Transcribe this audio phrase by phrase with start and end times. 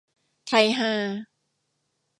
[0.47, 0.91] ไทยฮา